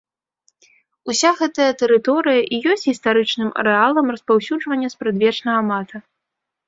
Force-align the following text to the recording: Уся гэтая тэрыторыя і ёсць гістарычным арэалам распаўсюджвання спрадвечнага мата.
Уся 1.11 1.31
гэтая 1.41 1.67
тэрыторыя 1.81 2.41
і 2.57 2.59
ёсць 2.75 2.87
гістарычным 2.89 3.49
арэалам 3.65 4.07
распаўсюджвання 4.17 4.87
спрадвечнага 4.95 5.61
мата. 5.71 5.97